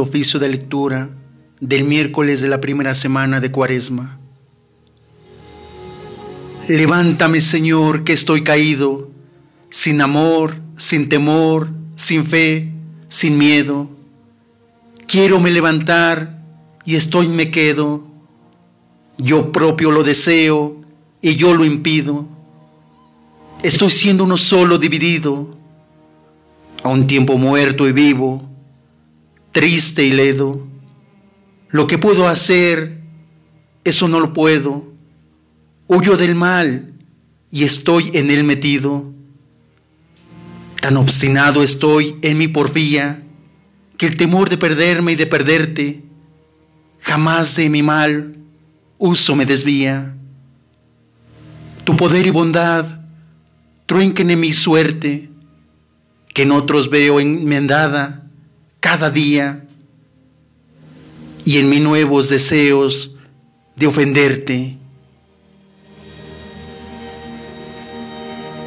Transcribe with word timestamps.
oficio 0.00 0.38
de 0.38 0.48
lectura 0.48 1.10
del 1.60 1.84
miércoles 1.84 2.40
de 2.40 2.48
la 2.48 2.60
primera 2.60 2.94
semana 2.94 3.40
de 3.40 3.50
Cuaresma. 3.50 4.18
Levántame, 6.68 7.40
Señor, 7.40 8.04
que 8.04 8.12
estoy 8.12 8.42
caído, 8.42 9.10
sin 9.70 10.00
amor, 10.00 10.56
sin 10.76 11.08
temor, 11.08 11.70
sin 11.96 12.24
fe, 12.24 12.72
sin 13.08 13.38
miedo. 13.38 13.88
Quiero 15.06 15.40
me 15.40 15.50
levantar 15.50 16.44
y 16.84 16.94
estoy 16.94 17.28
me 17.28 17.50
quedo. 17.50 18.04
Yo 19.18 19.52
propio 19.52 19.90
lo 19.90 20.02
deseo 20.02 20.80
y 21.20 21.36
yo 21.36 21.54
lo 21.54 21.64
impido. 21.64 22.26
Estoy 23.62 23.90
siendo 23.90 24.24
uno 24.24 24.36
solo 24.36 24.78
dividido, 24.78 25.56
a 26.82 26.88
un 26.88 27.06
tiempo 27.06 27.36
muerto 27.36 27.86
y 27.86 27.92
vivo, 27.92 28.49
triste 29.52 30.04
y 30.04 30.12
ledo. 30.12 30.66
Lo 31.68 31.86
que 31.86 31.98
puedo 31.98 32.28
hacer, 32.28 33.00
eso 33.84 34.08
no 34.08 34.20
lo 34.20 34.32
puedo. 34.32 34.92
Huyo 35.86 36.16
del 36.16 36.34
mal 36.34 36.92
y 37.50 37.64
estoy 37.64 38.10
en 38.14 38.30
él 38.30 38.44
metido. 38.44 39.12
Tan 40.80 40.96
obstinado 40.96 41.62
estoy 41.62 42.16
en 42.22 42.38
mi 42.38 42.48
porfía 42.48 43.22
que 43.96 44.06
el 44.06 44.16
temor 44.16 44.48
de 44.48 44.56
perderme 44.56 45.12
y 45.12 45.16
de 45.16 45.26
perderte 45.26 46.02
jamás 47.00 47.56
de 47.56 47.68
mi 47.68 47.82
mal 47.82 48.36
uso 48.98 49.34
me 49.34 49.46
desvía. 49.46 50.14
Tu 51.84 51.96
poder 51.96 52.26
y 52.26 52.30
bondad 52.30 53.00
truenquen 53.86 54.30
en 54.30 54.40
mi 54.40 54.52
suerte, 54.52 55.30
que 56.32 56.42
en 56.42 56.52
otros 56.52 56.90
veo 56.90 57.18
enmendada 57.18 58.29
cada 58.90 59.08
día, 59.08 59.68
y 61.44 61.58
en 61.58 61.70
mí 61.70 61.78
nuevos 61.78 62.28
deseos 62.28 63.14
de 63.76 63.86
ofenderte. 63.86 64.78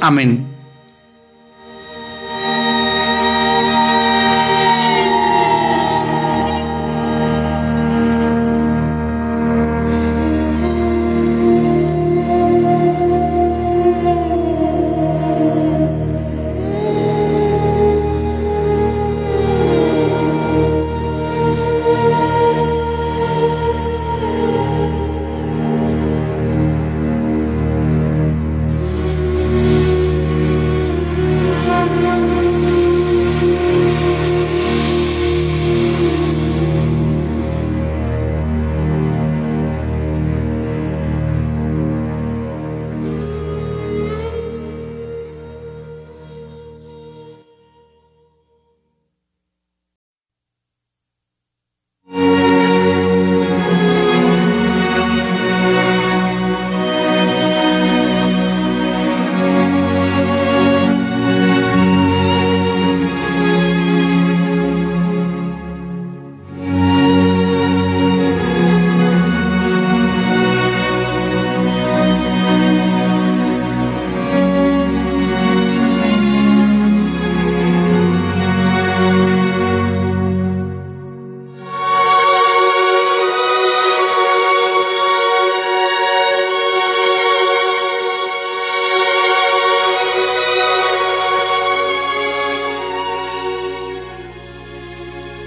Amén. 0.00 0.57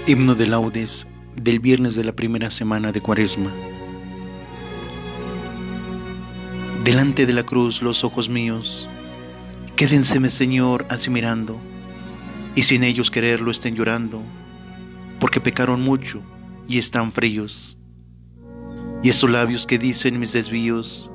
Himno 0.04 0.34
de 0.34 0.48
laudes 0.48 1.06
del 1.36 1.60
viernes 1.60 1.94
de 1.94 2.02
la 2.02 2.10
primera 2.10 2.50
semana 2.50 2.90
de 2.90 3.00
Cuaresma. 3.00 3.52
Delante 6.82 7.24
de 7.24 7.32
la 7.32 7.44
cruz 7.44 7.82
los 7.82 8.02
ojos 8.02 8.28
míos, 8.28 8.88
quédenseme 9.76 10.28
Señor 10.28 10.86
así 10.90 11.08
mirando, 11.08 11.60
y 12.56 12.64
sin 12.64 12.82
ellos 12.82 13.12
quererlo 13.12 13.52
estén 13.52 13.76
llorando, 13.76 14.20
porque 15.20 15.40
pecaron 15.40 15.82
mucho 15.82 16.20
y 16.66 16.78
están 16.78 17.12
fríos. 17.12 17.78
Y 19.04 19.08
estos 19.08 19.30
labios 19.30 19.68
que 19.68 19.78
dicen 19.78 20.18
mis 20.18 20.32
desvíos, 20.32 21.12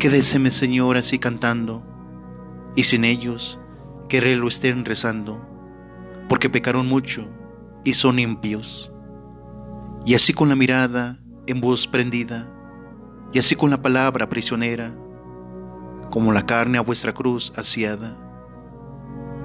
quédenseme 0.00 0.50
Señor 0.50 0.96
así 0.96 1.20
cantando, 1.20 1.84
y 2.74 2.82
sin 2.82 3.04
ellos 3.04 3.60
quererlo 4.08 4.48
estén 4.48 4.84
rezando, 4.84 5.40
porque 6.28 6.50
pecaron 6.50 6.88
mucho 6.88 7.28
y 7.84 7.94
son 7.94 8.18
impios. 8.18 8.92
Y 10.04 10.14
así 10.14 10.32
con 10.32 10.48
la 10.48 10.56
mirada 10.56 11.18
en 11.46 11.60
voz 11.60 11.86
prendida, 11.86 12.48
y 13.32 13.38
así 13.38 13.54
con 13.54 13.70
la 13.70 13.80
palabra 13.80 14.28
prisionera, 14.28 14.94
como 16.10 16.32
la 16.32 16.44
carne 16.44 16.78
a 16.78 16.82
vuestra 16.82 17.14
cruz 17.14 17.52
asiada. 17.56 18.16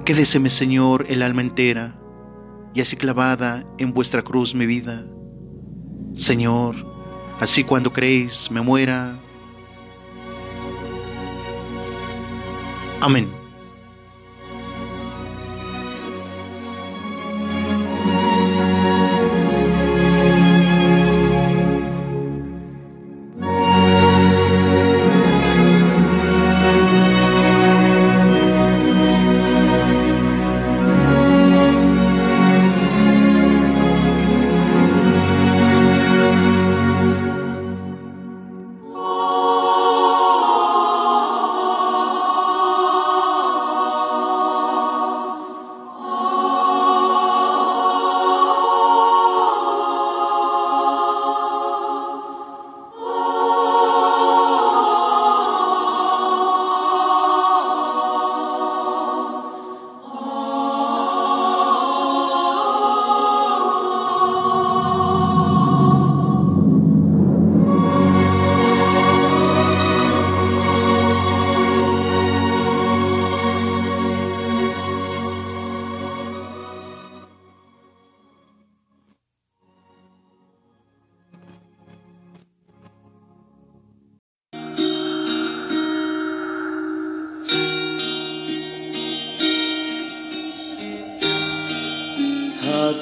Quédeseme, 0.04 0.50
Señor, 0.50 1.06
el 1.08 1.22
alma 1.22 1.42
entera, 1.42 1.98
y 2.74 2.80
así 2.80 2.96
clavada 2.96 3.64
en 3.78 3.92
vuestra 3.92 4.22
cruz 4.22 4.54
mi 4.54 4.66
vida. 4.66 5.04
Señor, 6.14 6.74
así 7.40 7.64
cuando 7.64 7.92
creéis 7.92 8.50
me 8.50 8.60
muera. 8.60 9.18
Amén. 13.00 13.37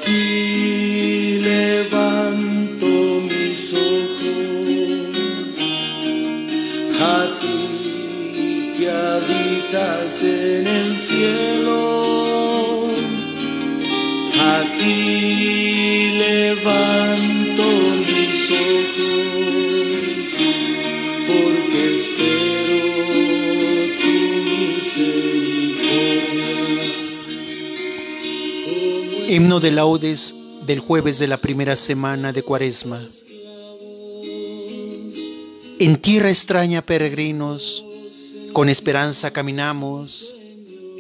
ti 0.07 1.41
levanto 1.43 2.87
mis 3.29 3.63
ojos, 3.75 5.11
a 7.03 7.19
ti 7.41 8.73
que 8.79 8.89
habitas 8.89 10.23
en 10.23 10.67
el 10.67 10.97
cielo, 10.97 12.87
a 14.53 14.57
ti 14.79 14.99
levanto. 16.23 17.26
De 29.61 29.71
laudes 29.71 30.35
del 30.67 30.81
jueves 30.81 31.19
de 31.19 31.29
la 31.29 31.39
primera 31.39 31.79
semana 31.79 32.31
de 32.31 32.43
Cuaresma. 32.43 33.03
En 35.79 35.97
tierra 35.97 36.29
extraña, 36.29 36.83
peregrinos, 36.83 37.83
con 38.53 38.69
esperanza 38.69 39.33
caminamos, 39.33 40.35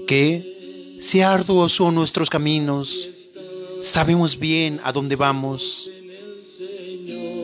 que, 0.07 0.97
si 0.99 1.21
arduos 1.21 1.73
son 1.73 1.97
nuestros 1.97 2.31
caminos, 2.31 3.11
sabemos 3.83 4.39
bien 4.39 4.81
a 4.85 4.93
dónde 4.93 5.17
vamos. 5.17 5.91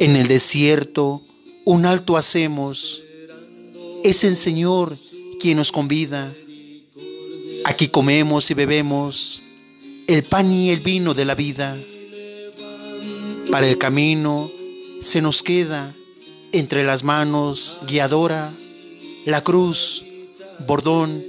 En 0.00 0.17
el 0.17 0.29
desierto 0.29 1.20
un 1.67 1.85
alto 1.85 2.17
hacemos, 2.17 3.03
es 4.03 4.25
el 4.25 4.35
Señor 4.35 4.97
quien 5.38 5.59
nos 5.59 5.73
convida. 5.73 6.32
Aquí 7.67 7.88
comemos 7.88 8.50
y 8.50 8.55
bebemos 8.55 9.43
el 10.06 10.25
pan 10.25 10.52
y 10.52 10.70
el 10.70 10.81
vino 10.81 11.14
de 11.14 11.25
la 11.25 11.34
vida. 11.34 11.76
Para 13.50 13.66
el 13.66 13.78
camino 13.78 14.50
se 15.00 15.22
nos 15.22 15.43
queda 15.43 15.93
entre 16.52 16.84
las 16.84 17.04
manos 17.04 17.78
guiadora 17.87 18.52
la 19.25 19.44
cruz, 19.44 20.04
bordón, 20.66 21.25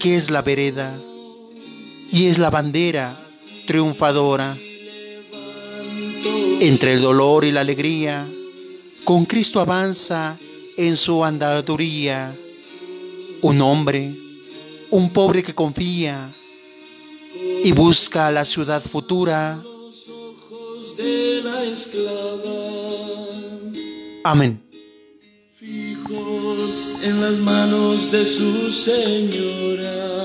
que 0.00 0.16
es 0.16 0.30
la 0.30 0.42
vereda 0.42 0.98
y 2.10 2.26
es 2.26 2.38
la 2.38 2.50
bandera 2.50 3.16
triunfadora. 3.66 4.56
Entre 6.60 6.94
el 6.94 7.00
dolor 7.00 7.44
y 7.44 7.52
la 7.52 7.60
alegría, 7.60 8.26
con 9.04 9.24
Cristo 9.24 9.60
avanza 9.60 10.36
en 10.76 10.96
su 10.96 11.24
andaduría 11.24 12.34
un 13.42 13.60
hombre, 13.60 14.16
un 14.90 15.10
pobre 15.10 15.42
que 15.42 15.54
confía 15.54 16.30
y 17.64 17.72
busca 17.72 18.30
la 18.30 18.44
ciudad 18.44 18.82
futura. 18.82 19.62
Amén. 24.24 24.62
Fijos 25.58 26.92
en 27.04 27.20
las 27.20 27.38
manos 27.38 28.10
de 28.10 28.24
su 28.24 28.70
Señora, 28.70 30.24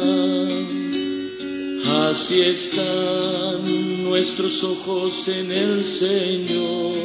así 2.10 2.42
están 2.42 3.64
nuestros 4.04 4.64
ojos 4.64 5.28
en 5.28 5.52
el 5.52 5.84
Señor, 5.84 6.96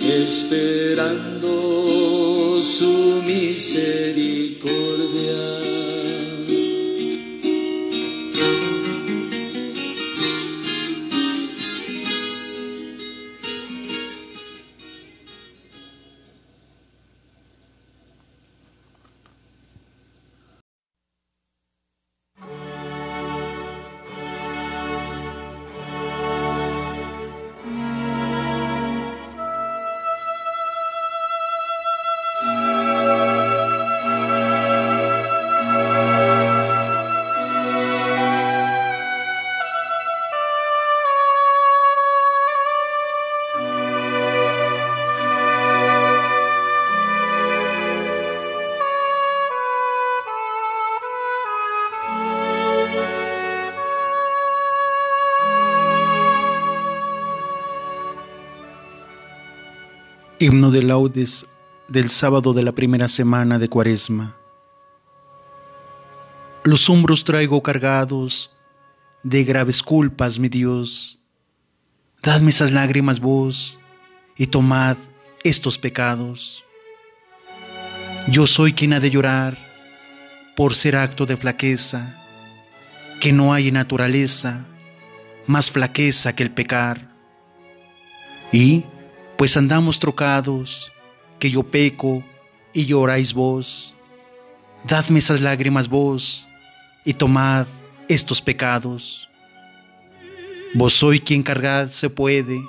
esperando 0.00 1.50
su 2.60 3.22
misericordia. 3.24 5.09
Himno 60.42 60.70
de 60.70 60.82
laudes 60.82 61.44
del 61.86 62.08
sábado 62.08 62.54
de 62.54 62.62
la 62.62 62.72
primera 62.72 63.08
semana 63.08 63.58
de 63.58 63.68
Cuaresma. 63.68 64.38
Los 66.64 66.88
hombros 66.88 67.24
traigo 67.24 67.62
cargados 67.62 68.50
de 69.22 69.44
graves 69.44 69.82
culpas, 69.82 70.38
mi 70.38 70.48
Dios. 70.48 71.18
Dadme 72.22 72.48
esas 72.48 72.72
lágrimas 72.72 73.20
vos 73.20 73.80
y 74.34 74.46
tomad 74.46 74.96
estos 75.44 75.76
pecados. 75.76 76.64
Yo 78.26 78.46
soy 78.46 78.72
quien 78.72 78.94
ha 78.94 79.00
de 79.00 79.10
llorar 79.10 79.58
por 80.56 80.74
ser 80.74 80.96
acto 80.96 81.26
de 81.26 81.36
flaqueza, 81.36 82.18
que 83.20 83.34
no 83.34 83.52
hay 83.52 83.70
naturaleza 83.72 84.64
más 85.46 85.70
flaqueza 85.70 86.34
que 86.34 86.44
el 86.44 86.50
pecar. 86.50 87.14
Y 88.52 88.84
pues 89.40 89.56
andamos 89.56 89.98
trocados, 89.98 90.92
que 91.38 91.50
yo 91.50 91.62
peco 91.62 92.22
y 92.74 92.84
lloráis 92.84 93.32
vos. 93.32 93.96
Dadme 94.84 95.18
esas 95.18 95.40
lágrimas 95.40 95.88
vos 95.88 96.46
y 97.06 97.14
tomad 97.14 97.66
estos 98.06 98.42
pecados. 98.42 99.30
Vos 100.74 100.92
soy 100.92 101.20
quien 101.20 101.42
cargar 101.42 101.88
se 101.88 102.10
puede 102.10 102.60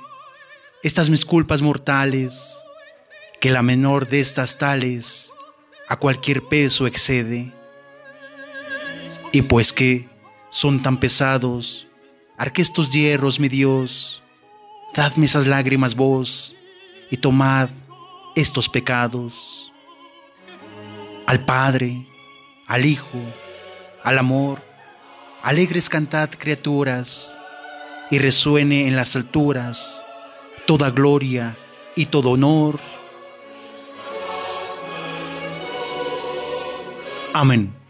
estas 0.82 1.10
mis 1.10 1.26
culpas 1.26 1.62
mortales, 1.62 2.56
que 3.42 3.52
la 3.52 3.64
menor 3.64 4.08
de 4.08 4.22
estas 4.22 4.58
tales 4.58 5.34
a 5.90 5.98
cualquier 5.98 6.42
peso 6.42 6.88
excede. 6.88 7.52
Y 9.34 9.42
pues 9.42 9.74
que 9.74 10.08
son 10.52 10.82
tan 10.82 11.02
pesados, 11.02 11.86
arque 12.38 12.62
estos 12.62 12.90
hierros, 12.92 13.42
mi 13.42 13.50
Dios, 13.50 14.24
dadme 14.96 15.26
esas 15.26 15.48
lágrimas 15.48 15.96
vos 15.96 16.56
y 17.12 17.18
tomad 17.18 17.70
estos 18.36 18.68
pecados. 18.68 19.72
Al 21.28 21.46
Padre, 21.46 22.08
al 22.66 22.86
Hijo, 22.86 23.20
al 24.04 24.18
amor, 24.18 24.64
alegres 25.44 25.90
cantad 25.90 26.30
criaturas, 26.32 27.38
y 28.12 28.20
resuene 28.20 28.88
en 28.88 28.96
las 28.98 29.16
alturas 29.16 30.04
toda 30.68 30.92
gloria 30.92 31.58
y 31.96 32.08
todo 32.08 32.32
honor. 32.32 32.78
Amén. 37.34 37.81